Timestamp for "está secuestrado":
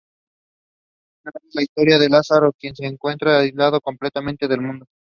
2.73-3.37